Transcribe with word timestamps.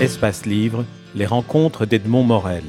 Espace 0.00 0.46
Livre, 0.46 0.86
les 1.14 1.26
rencontres 1.26 1.84
d'Edmond 1.84 2.24
Morel. 2.24 2.64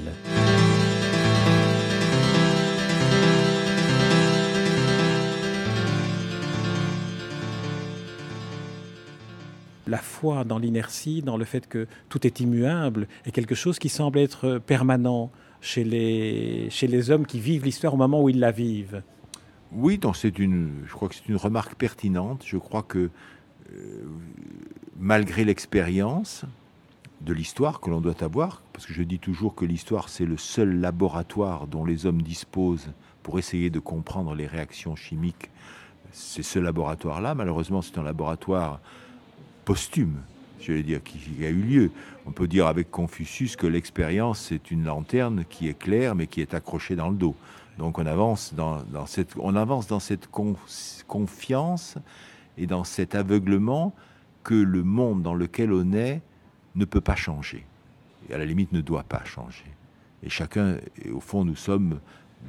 La 9.87 9.97
foi 9.97 10.43
dans 10.43 10.59
l'inertie, 10.59 11.21
dans 11.21 11.37
le 11.37 11.45
fait 11.45 11.69
que 11.69 11.87
tout 12.09 12.27
est 12.27 12.41
immuable, 12.41 13.07
est 13.25 13.31
quelque 13.31 13.55
chose 13.55 13.79
qui 13.79 13.87
semble 13.87 14.19
être 14.19 14.57
permanent 14.57 15.31
chez 15.61 15.85
les, 15.85 16.69
chez 16.69 16.87
les 16.87 17.11
hommes 17.11 17.25
qui 17.25 17.39
vivent 17.39 17.63
l'histoire 17.63 17.93
au 17.93 17.97
moment 17.97 18.21
où 18.21 18.27
ils 18.27 18.41
la 18.41 18.51
vivent. 18.51 19.03
Oui, 19.71 19.97
donc 19.97 20.17
c'est 20.17 20.37
une, 20.37 20.83
je 20.85 20.91
crois 20.91 21.07
que 21.07 21.15
c'est 21.15 21.29
une 21.29 21.37
remarque 21.37 21.75
pertinente. 21.75 22.43
Je 22.45 22.57
crois 22.57 22.83
que 22.83 23.09
euh, 23.71 24.03
malgré 24.99 25.45
l'expérience 25.45 26.43
de 27.21 27.33
l'histoire 27.33 27.79
que 27.79 27.89
l'on 27.89 28.01
doit 28.01 28.23
avoir, 28.23 28.61
parce 28.73 28.85
que 28.85 28.93
je 28.93 29.03
dis 29.03 29.19
toujours 29.19 29.53
que 29.55 29.65
l'histoire 29.65 30.09
c'est 30.09 30.25
le 30.25 30.37
seul 30.37 30.79
laboratoire 30.79 31.67
dont 31.67 31.85
les 31.85 32.05
hommes 32.05 32.21
disposent 32.21 32.91
pour 33.21 33.37
essayer 33.37 33.69
de 33.69 33.79
comprendre 33.79 34.33
les 34.33 34.47
réactions 34.47 34.95
chimiques, 34.95 35.49
c'est 36.11 36.43
ce 36.43 36.59
laboratoire-là. 36.59 37.35
Malheureusement, 37.35 37.81
c'est 37.81 37.97
un 37.97 38.03
laboratoire 38.03 38.79
posthume, 39.65 40.17
je 40.59 40.73
vais 40.73 40.83
dire, 40.83 41.01
qui, 41.03 41.45
a 41.45 41.49
eu 41.49 41.61
lieu. 41.61 41.91
On 42.25 42.31
peut 42.31 42.47
dire 42.47 42.67
avec 42.67 42.91
Confucius 42.91 43.55
que 43.55 43.67
l'expérience, 43.67 44.39
c'est 44.39 44.71
une 44.71 44.83
lanterne 44.83 45.45
qui 45.49 45.67
est 45.67 45.77
claire, 45.77 46.15
mais 46.15 46.27
qui 46.27 46.41
est 46.41 46.53
accrochée 46.53 46.95
dans 46.95 47.09
le 47.09 47.15
dos. 47.15 47.35
Donc 47.77 47.99
on 47.99 48.05
avance 48.05 48.53
dans, 48.53 48.83
dans 48.83 49.05
cette, 49.05 49.33
on 49.39 49.55
avance 49.55 49.87
dans 49.87 49.99
cette 49.99 50.27
confiance 51.07 51.95
et 52.57 52.67
dans 52.67 52.83
cet 52.83 53.15
aveuglement 53.15 53.93
que 54.43 54.55
le 54.55 54.83
monde 54.83 55.21
dans 55.21 55.33
lequel 55.33 55.71
on 55.71 55.93
est 55.93 56.21
ne 56.75 56.85
peut 56.85 57.01
pas 57.01 57.15
changer. 57.15 57.65
Et 58.29 58.33
à 58.33 58.37
la 58.37 58.45
limite 58.45 58.71
ne 58.71 58.81
doit 58.81 59.03
pas 59.03 59.23
changer. 59.25 59.65
Et 60.23 60.29
chacun, 60.29 60.77
et 61.03 61.09
au 61.09 61.19
fond, 61.19 61.43
nous 61.43 61.55
sommes 61.55 61.99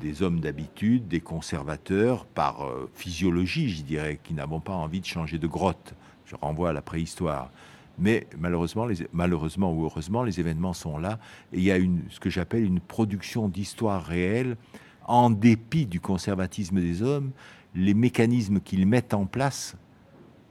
des 0.01 0.23
hommes 0.23 0.41
d'habitude, 0.41 1.09
des 1.09 1.21
conservateurs 1.21 2.25
par 2.25 2.65
euh, 2.65 2.91
physiologie, 2.95 3.69
je 3.69 3.83
dirais, 3.83 4.19
qui 4.23 4.35
n'avons 4.35 4.61
pas 4.61 4.73
envie 4.73 5.01
de 5.01 5.07
changer 5.07 5.39
de 5.39 5.47
grotte. 5.47 5.95
Je 6.27 6.37
renvoie 6.37 6.71
à 6.71 6.73
la 6.73 6.83
préhistoire. 6.83 7.51
Mais 7.99 8.27
malheureusement, 8.39 8.87
malheureusement 9.13 9.73
ou 9.73 9.85
heureusement, 9.85 10.23
les 10.23 10.41
événements 10.41 10.73
sont 10.73 10.99
là 10.99 11.19
et 11.53 11.59
il 11.59 11.63
y 11.63 11.71
a 11.71 11.77
une, 11.77 12.03
ce 12.09 12.21
que 12.21 12.31
j'appelle 12.31 12.65
une 12.65 12.81
production 12.81 13.49
d'histoire 13.49 14.03
réelle 14.03 14.57
en 15.05 15.31
dépit 15.31 15.85
du 15.85 16.01
conservatisme 16.01 16.81
des 16.81 17.03
hommes, 17.03 17.33
les 17.75 17.93
mécanismes 17.93 18.61
qu'ils 18.61 18.87
mettent 18.87 19.15
en 19.15 19.27
place 19.27 19.77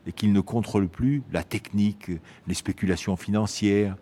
et 0.07 0.11
qu'ils 0.11 0.33
ne 0.33 0.41
contrôlent 0.41 0.89
plus, 0.89 1.23
la 1.31 1.43
technique, 1.43 2.11
les 2.47 2.53
spéculations 2.53 3.15
financières, 3.15 3.95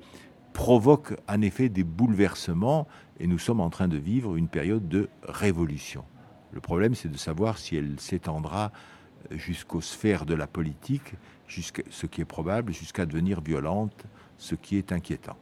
provoquent 0.53 1.15
en 1.27 1.41
effet 1.41 1.69
des 1.69 1.83
bouleversements 1.83 2.87
et 3.19 3.27
nous 3.27 3.39
sommes 3.39 3.59
en 3.59 3.69
train 3.69 3.87
de 3.87 3.97
vivre 3.97 4.35
une 4.35 4.47
période 4.47 4.87
de 4.87 5.09
révolution. 5.23 6.03
Le 6.51 6.61
problème, 6.61 6.95
c'est 6.95 7.09
de 7.09 7.17
savoir 7.17 7.57
si 7.57 7.75
elle 7.75 7.99
s'étendra 7.99 8.71
jusqu'aux 9.31 9.81
sphères 9.81 10.25
de 10.25 10.33
la 10.33 10.47
politique, 10.47 11.13
ce 11.47 12.05
qui 12.05 12.21
est 12.21 12.25
probable, 12.25 12.73
jusqu'à 12.73 13.05
devenir 13.05 13.41
violente, 13.41 14.05
ce 14.37 14.55
qui 14.55 14.77
est 14.77 14.91
inquiétant. 14.91 15.37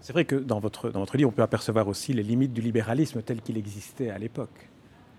C'est 0.00 0.12
vrai 0.12 0.24
que 0.24 0.36
dans 0.36 0.60
votre, 0.60 0.90
dans 0.90 1.00
votre 1.00 1.16
livre, 1.16 1.28
on 1.28 1.32
peut 1.32 1.42
apercevoir 1.42 1.86
aussi 1.86 2.12
les 2.12 2.22
limites 2.22 2.52
du 2.52 2.62
libéralisme 2.62 3.22
tel 3.22 3.42
qu'il 3.42 3.58
existait 3.58 4.10
à 4.10 4.18
l'époque. 4.18 4.68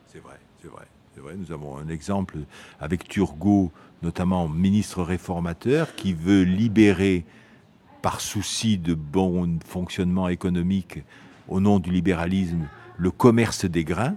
C'est 0.08 0.20
vrai, 0.20 0.40
c'est 0.62 0.70
vrai. 0.70 0.88
Vrai, 1.18 1.36
nous 1.36 1.52
avons 1.52 1.78
un 1.78 1.90
exemple 1.90 2.38
avec 2.80 3.08
Turgot, 3.08 3.72
notamment 4.02 4.48
ministre 4.48 5.04
réformateur, 5.04 5.94
qui 5.96 6.14
veut 6.14 6.44
libérer, 6.44 7.26
par 8.02 8.22
souci 8.22 8.78
de 8.80 8.96
bon 8.96 9.60
fonctionnement 9.64 10.30
économique, 10.30 11.04
au 11.48 11.60
nom 11.60 11.80
du 11.80 11.92
libéralisme, 11.92 12.68
le 12.98 13.12
commerce 13.12 13.66
des 13.66 13.84
grains, 13.84 14.16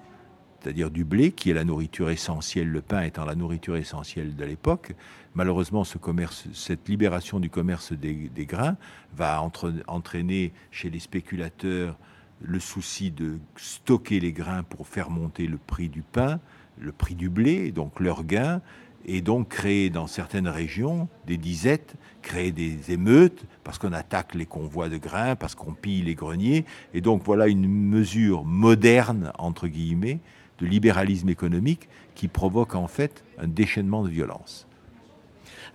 c'est-à-dire 0.61 0.91
du 0.91 1.05
blé, 1.05 1.33
qui 1.33 1.51
est 1.51 1.55
la 1.55 1.65
nourriture 1.65 2.09
essentielle, 2.09 2.69
le 2.69 2.81
pain 2.81 3.03
étant 3.03 3.27
la 3.27 3.35
nourriture 3.35 3.77
essentielle 3.77 4.37
de 4.37 4.45
l'époque. 4.45 4.95
Malheureusement, 5.35 5.85
cette 5.85 6.89
libération 6.89 7.41
du 7.41 7.51
commerce 7.51 7.93
des, 7.93 8.31
grains 8.47 8.77
va 9.15 9.43
entraîner 9.87 10.53
chez 10.71 10.89
les 10.89 11.01
spéculateurs 11.01 11.99
le 12.41 12.61
souci 12.61 13.11
de 13.11 13.39
stocker 13.57 14.21
les 14.21 14.33
grains 14.33 14.63
pour 14.63 14.87
faire 14.87 15.11
monter 15.11 15.47
le 15.47 15.59
prix 15.59 15.89
du 15.89 16.03
pain, 16.03 16.41
le 16.79 16.93
prix 16.93 17.15
du 17.15 17.29
blé, 17.29 17.73
donc 17.73 18.01
leur 18.01 18.25
gain, 18.25 18.61
et 19.07 19.21
donc 19.21 19.49
créer 19.49 19.91
dans 19.91 20.07
certaines 20.07 20.49
régions 20.49 21.09
des 21.27 21.37
disettes, 21.37 21.95
créer 22.23 22.53
des 22.53 22.91
émeutes, 22.91 23.45
parce 23.63 23.79
qu'on 23.79 23.93
attaque 23.93 24.35
les 24.35 24.47
convois 24.47 24.89
de 24.89 24.97
grains, 24.97 25.37
parce 25.37 25.55
qu'on 25.55 25.75
pille 25.75 26.03
les 26.03 26.15
greniers. 26.15 26.65
Et 26.95 27.01
donc 27.01 27.23
voilà 27.25 27.49
une 27.49 27.69
mesure 27.69 28.45
moderne, 28.45 29.33
entre 29.39 29.69
guillemets, 29.69 30.21
de 30.59 30.67
libéralisme 30.67 31.29
économique 31.29 31.89
qui 32.15 32.29
provoque 32.29 32.75
en 32.75 32.87
fait 32.87 33.25
un 33.39 33.49
déchaînement 33.49 34.05
de 34.05 34.09
violence. 34.09 34.67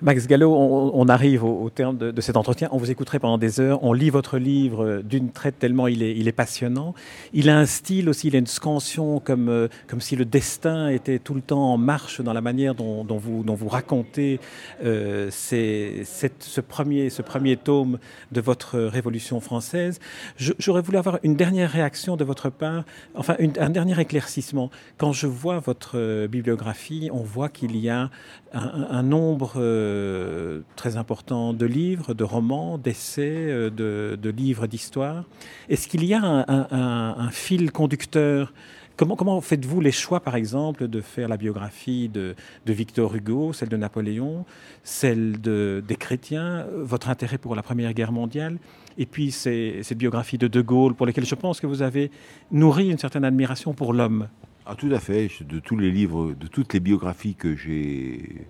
Max 0.01 0.27
Gallo, 0.27 0.53
on, 0.55 1.07
arrive 1.07 1.43
au, 1.43 1.69
terme 1.69 1.97
de, 1.97 2.21
cet 2.21 2.37
entretien. 2.37 2.69
On 2.71 2.77
vous 2.77 2.91
écouterait 2.91 3.19
pendant 3.19 3.37
des 3.37 3.59
heures. 3.59 3.83
On 3.83 3.93
lit 3.93 4.09
votre 4.09 4.37
livre 4.37 5.01
d'une 5.03 5.31
traite 5.31 5.59
tellement 5.59 5.87
il 5.87 6.03
est, 6.03 6.31
passionnant. 6.31 6.93
Il 7.33 7.49
a 7.49 7.57
un 7.57 7.65
style 7.65 8.07
aussi, 8.09 8.27
il 8.27 8.35
a 8.35 8.39
une 8.39 8.47
scansion 8.47 9.19
comme, 9.19 9.49
euh, 9.49 9.67
comme 9.87 9.99
si 9.99 10.15
le 10.15 10.25
destin 10.25 10.89
était 10.89 11.19
tout 11.19 11.33
le 11.33 11.41
temps 11.41 11.73
en 11.73 11.77
marche 11.77 12.21
dans 12.21 12.33
la 12.33 12.41
manière 12.41 12.75
dont, 12.75 13.03
vous, 13.03 13.43
dont 13.43 13.55
vous 13.55 13.67
racontez 13.67 14.39
euh, 14.83 15.27
ces, 15.31 16.03
ce, 16.05 16.61
premier, 16.61 17.09
ce 17.09 17.21
premier 17.21 17.57
tome 17.57 17.99
de 18.31 18.41
votre 18.41 18.79
Révolution 18.79 19.39
française. 19.39 19.99
J'aurais 20.37 20.81
voulu 20.81 20.97
avoir 20.97 21.19
une 21.23 21.35
dernière 21.35 21.71
réaction 21.71 22.15
de 22.15 22.23
votre 22.23 22.49
part, 22.49 22.83
enfin 23.15 23.35
un 23.59 23.69
dernier 23.69 23.99
éclaircissement. 23.99 24.69
Quand 24.97 25.13
je 25.13 25.27
vois 25.27 25.59
votre 25.59 25.97
euh, 25.97 26.27
bibliographie, 26.27 27.09
on 27.11 27.23
voit 27.23 27.49
qu'il 27.49 27.75
y 27.75 27.89
a 27.89 28.09
un 28.53 29.03
nombre 29.03 29.61
euh, 29.69 30.61
très 30.75 30.97
important 30.97 31.53
de 31.53 31.65
livres, 31.65 32.13
de 32.13 32.23
romans, 32.23 32.77
d'essais, 32.77 33.47
euh, 33.49 33.69
de, 33.69 34.29
livres 34.29 34.67
d'histoire. 34.67 35.25
Est-ce 35.69 35.87
qu'il 35.87 36.03
y 36.03 36.13
a 36.13 36.21
un, 36.23 37.29
fil 37.31 37.71
conducteur? 37.71 38.53
Comment, 38.97 39.39
faites-vous 39.39 39.79
les 39.79 39.93
choix, 39.93 40.19
par 40.19 40.35
exemple, 40.35 40.87
de 40.87 40.99
faire 40.99 41.29
la 41.29 41.37
biographie 41.37 42.09
de, 42.09 42.35
Victor 42.65 43.15
Hugo, 43.15 43.53
celle 43.53 43.69
de 43.69 43.77
Napoléon, 43.77 44.45
celle 44.83 45.39
de, 45.39 45.81
des 45.87 45.95
chrétiens, 45.95 46.65
votre 46.75 47.09
intérêt 47.09 47.37
pour 47.37 47.55
la 47.55 47.63
Première 47.63 47.93
Guerre 47.93 48.11
mondiale, 48.11 48.57
et 48.97 49.05
puis 49.05 49.31
ces 49.31 49.83
biographies 49.95 50.37
de 50.37 50.47
De 50.47 50.61
Gaulle, 50.61 50.95
pour 50.95 51.05
lesquelles 51.05 51.25
je 51.25 51.35
pense 51.35 51.61
que 51.61 51.67
vous 51.67 51.81
avez 51.81 52.11
nourri 52.51 52.89
une 52.89 52.97
certaine 52.97 53.23
admiration 53.23 53.73
pour 53.73 53.93
l'homme? 53.93 54.27
Ah, 54.65 54.75
Tout 54.75 54.91
à 54.91 54.99
fait. 54.99 55.29
De 55.41 55.59
tous 55.59 55.77
les 55.77 55.89
livres, 55.89 56.35
de 56.39 56.45
toutes 56.45 56.73
les 56.73 56.79
biographies 56.79 57.33
que 57.33 57.55
j'ai 57.55 58.47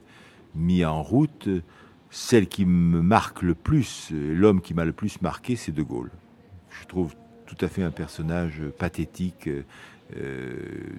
mis 0.55 0.85
en 0.85 1.01
route, 1.03 1.49
celle 2.09 2.47
qui 2.47 2.65
me 2.65 3.01
marque 3.01 3.41
le 3.41 3.55
plus, 3.55 4.11
l'homme 4.11 4.61
qui 4.61 4.73
m'a 4.73 4.85
le 4.85 4.93
plus 4.93 5.21
marqué, 5.21 5.55
c'est 5.55 5.71
De 5.71 5.83
Gaulle. 5.83 6.11
Je 6.69 6.85
trouve 6.87 7.15
tout 7.45 7.57
à 7.61 7.67
fait 7.67 7.83
un 7.83 7.91
personnage 7.91 8.61
pathétique, 8.77 9.49
euh, 10.17 10.51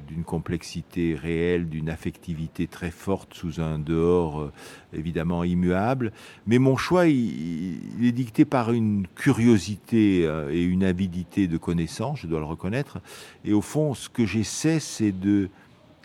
d'une 0.07 0.23
complexité 0.23 1.17
réelle, 1.21 1.69
d'une 1.69 1.91
affectivité 1.91 2.69
très 2.69 2.93
forte 2.93 3.35
sous 3.35 3.61
un 3.61 3.81
dehors 3.81 4.41
euh, 4.41 4.53
évidemment 4.93 5.43
immuable. 5.43 6.13
Mais 6.47 6.59
mon 6.59 6.77
choix, 6.77 7.09
il, 7.09 8.05
est 8.05 8.13
dicté 8.13 8.45
par 8.45 8.71
une 8.71 9.09
curiosité 9.17 10.25
euh, 10.27 10.53
et 10.53 10.63
une 10.63 10.85
avidité 10.85 11.49
de 11.49 11.57
connaissance, 11.57 12.21
je 12.21 12.29
dois 12.29 12.39
le 12.39 12.45
reconnaître. 12.45 13.01
Et 13.45 13.53
au 13.53 13.63
fond, 13.63 13.95
ce 13.95 14.09
que 14.09 14.25
j'essaie, 14.25 14.79
c'est 14.79 15.11
de 15.11 15.49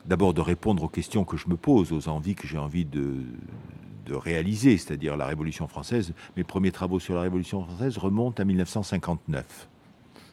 d'abord 0.08 0.34
de 0.34 0.42
répondre 0.42 0.84
aux 0.84 0.90
questions 0.90 1.24
que 1.24 1.38
je 1.38 1.48
me 1.48 1.58
pose, 1.58 1.92
aux 1.92 2.08
envies 2.10 2.36
que 2.36 2.48
j'ai 2.48 2.58
envie 2.58 2.86
de, 2.86 3.24
réaliser, 4.10 4.78
c'est-à-dire 4.78 5.18
la 5.18 5.26
Révolution 5.26 5.68
française. 5.68 6.14
Mes 6.38 6.44
premiers 6.44 6.72
travaux 6.72 7.00
sur 7.00 7.16
la 7.16 7.22
Révolution 7.22 7.64
française 7.64 7.98
remontent 7.98 8.42
à 8.42 8.46
1959. 8.46 9.68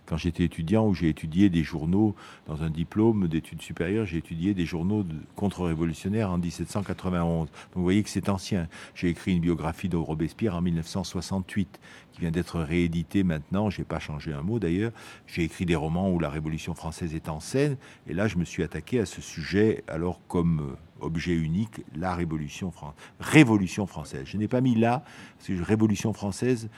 Quand 0.06 0.16
j'étais 0.16 0.44
étudiant, 0.44 0.86
où 0.86 0.94
j'ai 0.94 1.08
étudié 1.08 1.48
des 1.48 1.62
journaux, 1.62 2.14
dans 2.46 2.62
un 2.62 2.70
diplôme 2.70 3.28
d'études 3.28 3.62
supérieures, 3.62 4.04
j'ai 4.04 4.18
étudié 4.18 4.52
des 4.52 4.66
journaux 4.66 5.04
contre-révolutionnaires 5.36 6.30
en 6.30 6.38
1791. 6.38 7.48
Donc 7.48 7.50
vous 7.74 7.82
voyez 7.82 8.02
que 8.02 8.10
c'est 8.10 8.28
ancien. 8.28 8.68
J'ai 8.94 9.08
écrit 9.08 9.32
une 9.32 9.40
biographie 9.40 9.88
de 9.88 9.96
Robespierre 9.96 10.56
en 10.56 10.60
1968, 10.60 11.80
qui 12.12 12.20
vient 12.20 12.30
d'être 12.30 12.60
rééditée 12.60 13.22
maintenant. 13.22 13.70
J'ai 13.70 13.84
pas 13.84 14.00
changé 14.00 14.32
un 14.32 14.42
mot 14.42 14.58
d'ailleurs. 14.58 14.92
J'ai 15.26 15.44
écrit 15.44 15.66
des 15.66 15.76
romans 15.76 16.10
où 16.10 16.18
la 16.18 16.30
Révolution 16.30 16.74
française 16.74 17.14
est 17.14 17.28
en 17.28 17.40
scène. 17.40 17.76
Et 18.08 18.14
là, 18.14 18.28
je 18.28 18.36
me 18.38 18.44
suis 18.44 18.62
attaqué 18.62 18.98
à 18.98 19.06
ce 19.06 19.20
sujet, 19.20 19.84
alors 19.88 20.20
comme 20.26 20.76
objet 21.00 21.34
unique, 21.34 21.80
la 21.96 22.14
Révolution, 22.14 22.70
Fran 22.70 22.94
Révolution 23.20 23.86
française. 23.86 24.24
Je 24.26 24.36
n'ai 24.36 24.48
pas 24.48 24.60
mis 24.60 24.74
là, 24.74 25.04
parce 25.36 25.48
que 25.48 25.62
Révolution 25.62 26.12
française, 26.12 26.68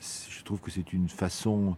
je 0.00 0.42
trouve 0.44 0.60
que 0.60 0.70
c'est 0.70 0.92
une 0.92 1.08
façon 1.08 1.76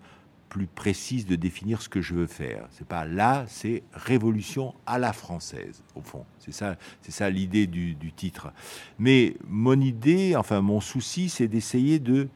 plus 0.53 0.67
précise 0.67 1.25
de 1.25 1.35
définir 1.35 1.81
ce 1.81 1.89
que 1.89 2.03
je 2.03 2.15
veux 2.15 2.27
faire. 2.27 2.67
C'est 2.73 2.87
pas 2.87 3.07
là, 3.07 3.47
c'est 3.49 3.83
révolution 3.95 4.75
à 4.85 4.99
la 4.99 5.15
française 5.15 5.83
au 5.95 6.03
fond. 6.03 6.27
C'est 6.41 6.53
ça, 6.53 6.77
c'est 7.01 7.11
ça 7.11 7.31
l'idée 7.31 7.67
du, 7.67 8.13
titre. 8.15 8.53
Mais 8.99 9.35
mon 9.49 9.81
idée, 9.81 10.37
enfin 10.37 10.61
mon 10.61 10.83
souci, 10.83 11.31
c'est 11.31 11.49
d'essayer 11.49 11.99
de 12.01 12.29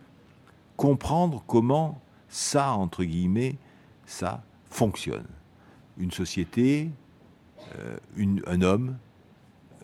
comprendre 0.78 1.44
comment 1.46 2.00
ça, 2.30 2.72
entre 2.72 3.04
guillemets, 3.04 3.56
ça 4.06 4.42
fonctionne. 4.70 5.26
Une 5.98 6.10
société, 6.10 6.88
euh, 7.78 7.98
un 8.46 8.62
homme, 8.62 8.96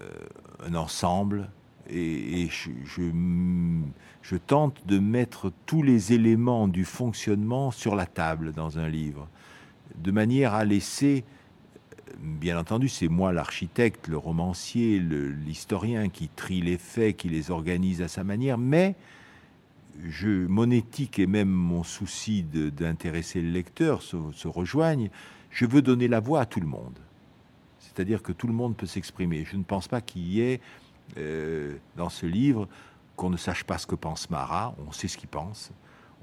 euh, 0.00 0.08
un 0.64 0.74
ensemble, 0.74 1.50
et, 1.90 2.48
je, 2.50 4.36
tente 4.36 4.86
de 4.86 4.98
mettre 4.98 5.52
tous 5.66 5.82
les 5.82 6.12
éléments 6.12 6.68
du 6.68 6.84
fonctionnement 6.84 7.70
sur 7.70 7.94
la 7.94 8.06
table 8.06 8.52
dans 8.52 8.78
un 8.78 8.88
livre, 8.88 9.28
de 9.96 10.10
manière 10.10 10.54
à 10.54 10.64
laisser, 10.64 11.24
bien 12.18 12.58
entendu, 12.58 12.88
c'est 12.88 13.08
moi 13.08 13.32
l'architecte, 13.32 14.08
le 14.08 14.16
romancier, 14.16 14.98
l'historien 14.98 16.08
qui 16.08 16.28
trie 16.28 16.60
les 16.60 16.78
faits, 16.78 17.16
qui 17.16 17.28
les 17.28 17.50
organise 17.50 18.00
à 18.00 18.08
sa 18.08 18.24
manière, 18.24 18.58
mais 18.58 18.94
je, 20.08 20.46
mon 20.46 20.70
éthique 20.70 21.18
et 21.18 21.26
même 21.26 21.50
mon 21.50 21.82
souci 21.82 22.42
d'intéresser 22.42 23.42
le 23.42 23.50
lecteur 23.50 24.02
se, 24.02 24.16
se 24.32 24.48
rejoignent. 24.48 25.10
Je 25.50 25.66
veux 25.66 25.82
donner 25.82 26.08
la 26.08 26.20
voix 26.20 26.40
à 26.40 26.46
tout 26.46 26.60
le 26.60 26.66
monde. 26.66 26.98
C'est-à-dire 27.78 28.22
que 28.22 28.32
tout 28.32 28.46
le 28.46 28.54
monde 28.54 28.74
peut 28.74 28.86
s'exprimer. 28.86 29.44
Je 29.44 29.56
ne 29.56 29.64
pense 29.64 29.86
pas 29.86 30.00
qu'il 30.00 30.26
y 30.26 30.40
ait 30.40 30.60
euh, 31.18 31.76
dans 31.96 32.08
ce 32.08 32.26
livre 32.26 32.68
qu'on 33.16 33.30
ne 33.30 33.36
sache 33.36 33.64
pas 33.64 33.78
ce 33.78 33.86
que 33.86 33.94
pense 33.94 34.30
Marat. 34.30 34.74
On 34.86 34.92
sait 34.92 35.08
ce 35.08 35.16
qu'il 35.16 35.28
pense. 35.28 35.70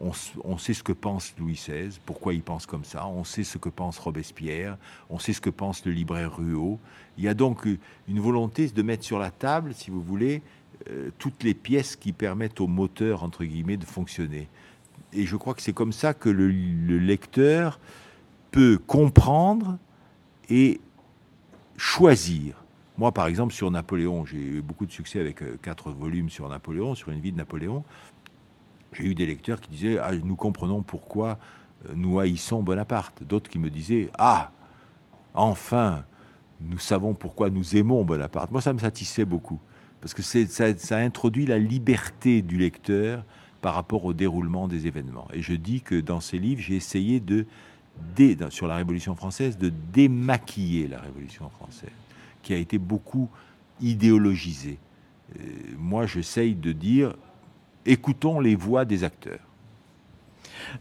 On, 0.01 0.57
sait 0.57 0.73
ce 0.73 0.81
que 0.81 0.93
pense 0.93 1.33
Louis 1.37 1.55
XVI, 1.55 1.99
pourquoi 2.05 2.33
il 2.33 2.41
pense 2.41 2.65
comme 2.65 2.85
ça. 2.85 3.05
On 3.07 3.25
sait 3.25 3.43
ce 3.43 3.57
que 3.57 3.67
pense 3.67 3.99
Robespierre. 3.99 4.77
On 5.09 5.19
sait 5.19 5.33
ce 5.33 5.41
que 5.41 5.49
pense 5.49 5.85
le 5.85 5.91
libraire 5.91 6.37
Ruot. 6.37 6.79
Il 7.17 7.25
y 7.25 7.27
a 7.27 7.33
donc 7.33 7.67
une 8.07 8.19
volonté 8.21 8.69
de 8.69 8.81
mettre 8.81 9.03
sur 9.03 9.19
la 9.19 9.29
table, 9.29 9.73
si 9.73 9.91
vous 9.91 10.01
voulez, 10.01 10.41
euh, 10.89 11.09
toutes 11.17 11.43
les 11.43 11.53
pièces 11.53 11.97
qui 11.97 12.13
permettent 12.13 12.61
au 12.61 12.67
moteur, 12.67 13.23
entre 13.23 13.43
guillemets, 13.43 13.75
de 13.75 13.83
fonctionner. 13.83 14.47
Et 15.11 15.25
je 15.25 15.35
crois 15.35 15.53
que 15.53 15.61
c'est 15.61 15.73
comme 15.73 15.91
ça 15.91 16.13
que 16.13 16.29
le 16.29 16.97
lecteur 16.97 17.77
peut 18.51 18.79
comprendre 18.87 19.77
et 20.49 20.79
choisir. 21.77 22.58
Moi, 22.99 23.13
par 23.13 23.27
exemple, 23.27 23.53
sur 23.53 23.71
Napoléon, 23.71 24.25
j'ai 24.25 24.37
eu 24.37 24.61
beaucoup 24.61 24.85
de 24.85 24.91
succès 24.91 25.21
avec 25.21 25.41
euh, 25.41 25.57
quatre 25.61 25.89
volumes 25.89 26.29
sur 26.29 26.49
Napoléon, 26.49 26.95
sur 26.95 27.11
une 27.11 27.21
vie 27.21 27.31
de 27.31 27.37
Napoléon. 27.37 27.85
J'ai 28.91 29.05
eu 29.05 29.15
des 29.15 29.25
lecteurs 29.25 29.61
qui 29.61 29.69
disaient 29.69 29.97
ah, 29.97 30.11
Nous 30.13 30.35
comprenons 30.35 30.81
pourquoi 30.81 31.39
euh, 31.85 31.93
nous 31.95 32.19
haïssons 32.19 32.61
Bonaparte. 32.61 33.23
D'autres 33.23 33.49
qui 33.49 33.57
me 33.57 33.69
disaient 33.69 34.09
Ah, 34.17 34.51
enfin, 35.33 36.03
nous 36.59 36.77
savons 36.77 37.13
pourquoi 37.13 37.49
nous 37.49 37.77
aimons 37.77 38.03
Bonaparte. 38.03 38.51
Moi, 38.51 38.59
ça 38.59 38.73
me 38.73 38.79
satisfait 38.79 39.23
beaucoup, 39.23 39.61
parce 40.01 40.13
que 40.13 40.21
ça, 40.21 40.77
ça 40.77 40.97
introduit 40.97 41.45
la 41.45 41.57
liberté 41.57 42.41
du 42.41 42.57
lecteur 42.57 43.23
par 43.61 43.75
rapport 43.75 44.03
au 44.03 44.11
déroulement 44.11 44.67
des 44.67 44.87
événements. 44.87 45.29
Et 45.31 45.41
je 45.41 45.53
dis 45.53 45.79
que 45.79 46.01
dans 46.01 46.19
ces 46.19 46.37
livres, 46.37 46.61
j'ai 46.61 46.75
essayé 46.75 47.21
de 47.21 47.45
sur 48.49 48.67
la 48.67 48.75
Révolution 48.75 49.15
française, 49.15 49.57
de 49.57 49.71
démaquiller 49.93 50.87
la 50.87 50.99
Révolution 50.99 51.49
française, 51.49 51.89
qui 52.41 52.53
a 52.53 52.57
été 52.57 52.77
beaucoup 52.77 53.29
idéologisée. 53.81 54.77
Euh, 55.37 55.43
moi, 55.77 56.05
j'essaye 56.05 56.55
de 56.55 56.71
dire, 56.71 57.13
écoutons 57.85 58.39
les 58.39 58.55
voix 58.55 58.85
des 58.85 59.03
acteurs. 59.03 59.39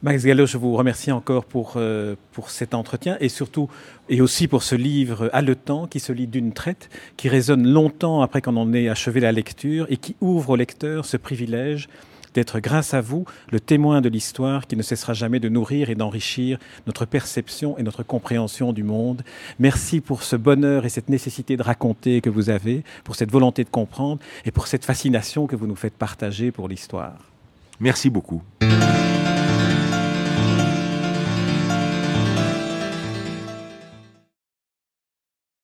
Max 0.03 0.25
Gallo, 0.25 0.47
je 0.47 0.59
vous 0.59 0.75
remercie 0.75 1.13
encore 1.13 1.45
pour, 1.45 1.75
euh, 1.77 2.17
pour 2.33 2.51
cet 2.51 2.75
entretien 2.75 3.17
et 3.21 3.29
surtout, 3.29 3.69
et 4.09 4.21
aussi 4.21 4.49
pour 4.49 4.63
ce 4.63 4.75
livre 4.75 5.31
haletant 5.33 5.87
qui 5.87 6.01
se 6.01 6.13
lit 6.13 6.27
d'une 6.27 6.53
traite, 6.53 6.91
qui 7.17 7.29
résonne 7.29 7.67
longtemps 7.67 8.21
après 8.23 8.43
qu'on 8.43 8.57
en 8.57 8.73
ait 8.73 8.89
achevé 8.89 9.21
la 9.21 9.33
lecture 9.33 9.87
et 9.89 9.97
qui 9.97 10.17
ouvre 10.21 10.51
au 10.51 10.57
lecteur 10.57 11.05
ce 11.05 11.17
privilège 11.17 11.89
d'être 12.35 12.61
grâce 12.61 12.95
à 12.95 13.01
vous 13.01 13.25
le 13.51 13.61
témoin 13.61 14.01
de 14.01 14.09
l'histoire 14.09 14.67
qui 14.67 14.77
ne 14.77 14.83
cessera 14.83 15.13
jamais 15.13 15.41
de 15.41 15.49
nourrir 15.49 15.91
et 15.91 15.95
d'enrichir 15.95 16.59
notre 16.87 17.05
perception 17.05 17.77
et 17.79 17.83
notre 17.83 18.03
compréhension 18.03 18.73
du 18.73 18.83
monde. 18.83 19.23
Merci 19.59 20.01
pour 20.01 20.23
ce 20.23 20.37
bonheur 20.37 20.85
et 20.85 20.89
cette 20.89 21.09
nécessité 21.09 21.57
de 21.57 21.63
raconter 21.63 22.21
que 22.21 22.31
vous 22.31 22.51
avez, 22.51 22.85
pour 23.05 23.17
cette 23.17 23.31
volonté 23.31 23.65
de 23.65 23.71
comprendre 23.71 24.21
et 24.45 24.51
pour 24.51 24.67
cette 24.67 24.85
fascination 24.85 25.47
que 25.47 25.57
vous 25.57 25.67
nous 25.67 25.77
faites 25.77 25.95
partager 25.95 26.51
pour 26.51 26.69
l'histoire. 26.69 27.19
Merci 27.81 28.11
beaucoup. 28.11 28.43